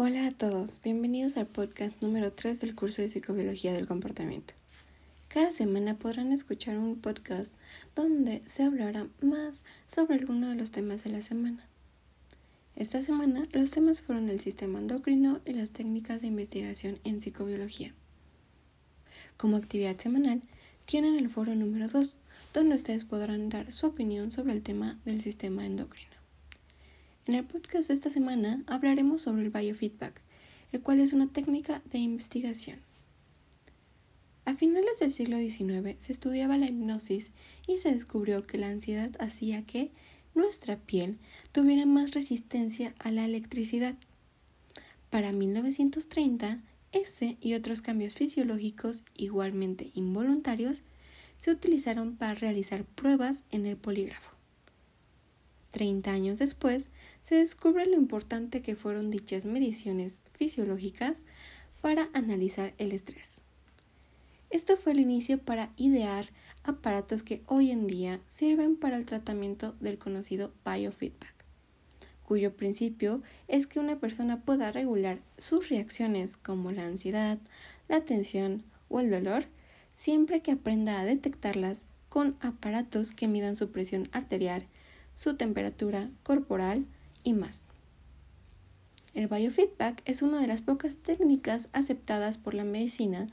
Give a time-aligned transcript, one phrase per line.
[0.00, 4.54] Hola a todos, bienvenidos al podcast número 3 del curso de Psicobiología del Comportamiento.
[5.26, 7.52] Cada semana podrán escuchar un podcast
[7.96, 11.66] donde se hablará más sobre alguno de los temas de la semana.
[12.76, 17.92] Esta semana los temas fueron el sistema endocrino y las técnicas de investigación en psicobiología.
[19.36, 20.42] Como actividad semanal,
[20.86, 22.20] tienen el foro número 2,
[22.54, 26.17] donde ustedes podrán dar su opinión sobre el tema del sistema endocrino.
[27.28, 30.22] En el podcast de esta semana hablaremos sobre el biofeedback,
[30.72, 32.78] el cual es una técnica de investigación.
[34.46, 37.32] A finales del siglo XIX se estudiaba la hipnosis
[37.66, 39.90] y se descubrió que la ansiedad hacía que
[40.34, 41.18] nuestra piel
[41.52, 43.96] tuviera más resistencia a la electricidad.
[45.10, 50.80] Para 1930, ese y otros cambios fisiológicos igualmente involuntarios
[51.36, 54.37] se utilizaron para realizar pruebas en el polígrafo.
[55.70, 56.88] Treinta años después,
[57.22, 61.24] se descubre lo importante que fueron dichas mediciones fisiológicas
[61.80, 63.40] para analizar el estrés.
[64.50, 66.24] Esto fue el inicio para idear
[66.64, 71.34] aparatos que hoy en día sirven para el tratamiento del conocido biofeedback,
[72.24, 77.38] cuyo principio es que una persona pueda regular sus reacciones como la ansiedad,
[77.88, 79.44] la tensión o el dolor
[79.92, 84.66] siempre que aprenda a detectarlas con aparatos que midan su presión arterial,
[85.18, 86.86] su temperatura corporal,
[87.24, 87.64] y más.
[89.14, 93.26] El biofeedback es una de las pocas técnicas aceptadas por la medicina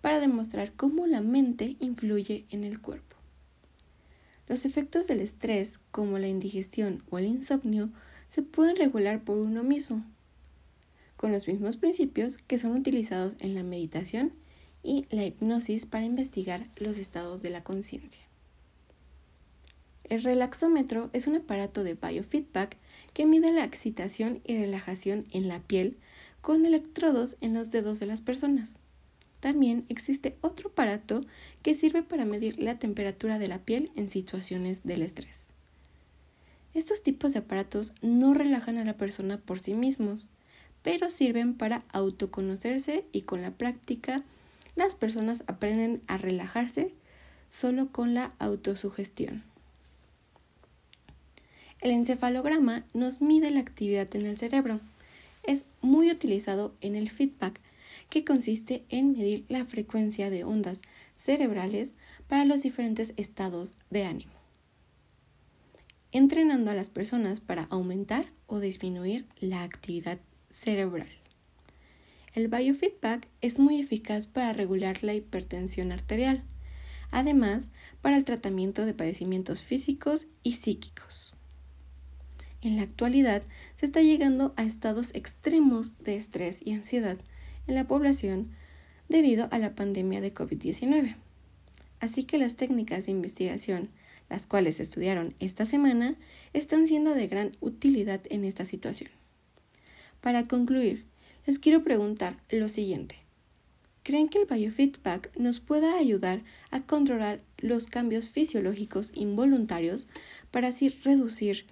[0.00, 3.16] para demostrar cómo la mente influye en el cuerpo.
[4.46, 7.90] Los efectos del estrés, como la indigestión o el insomnio,
[8.28, 10.04] se pueden regular por uno mismo,
[11.16, 14.32] con los mismos principios que son utilizados en la meditación
[14.84, 18.31] y la hipnosis para investigar los estados de la conciencia.
[20.04, 22.76] El relaxómetro es un aparato de biofeedback
[23.14, 25.96] que mide la excitación y relajación en la piel
[26.40, 28.74] con electrodos en los dedos de las personas.
[29.40, 31.24] También existe otro aparato
[31.62, 35.46] que sirve para medir la temperatura de la piel en situaciones del estrés.
[36.74, 40.28] Estos tipos de aparatos no relajan a la persona por sí mismos,
[40.82, 44.22] pero sirven para autoconocerse y con la práctica
[44.74, 46.94] las personas aprenden a relajarse
[47.50, 49.44] solo con la autosugestión.
[51.82, 54.78] El encefalograma nos mide la actividad en el cerebro.
[55.42, 57.60] Es muy utilizado en el feedback,
[58.08, 60.80] que consiste en medir la frecuencia de ondas
[61.16, 61.90] cerebrales
[62.28, 64.32] para los diferentes estados de ánimo,
[66.12, 70.20] entrenando a las personas para aumentar o disminuir la actividad
[70.50, 71.08] cerebral.
[72.32, 76.44] El biofeedback es muy eficaz para regular la hipertensión arterial,
[77.10, 77.70] además
[78.02, 81.31] para el tratamiento de padecimientos físicos y psíquicos.
[82.62, 83.42] En la actualidad
[83.76, 87.18] se está llegando a estados extremos de estrés y ansiedad
[87.66, 88.50] en la población
[89.08, 91.16] debido a la pandemia de COVID-19.
[91.98, 93.90] Así que las técnicas de investigación,
[94.30, 96.14] las cuales se estudiaron esta semana,
[96.52, 99.10] están siendo de gran utilidad en esta situación.
[100.20, 101.04] Para concluir,
[101.46, 103.16] les quiero preguntar lo siguiente.
[104.04, 110.06] ¿Creen que el biofeedback nos pueda ayudar a controlar los cambios fisiológicos involuntarios
[110.52, 111.66] para así reducir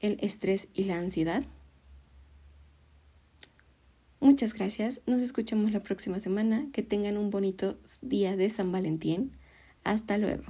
[0.00, 1.44] el estrés y la ansiedad?
[4.20, 5.00] Muchas gracias.
[5.06, 6.66] Nos escuchamos la próxima semana.
[6.72, 9.32] Que tengan un bonito día de San Valentín.
[9.82, 10.44] Hasta luego.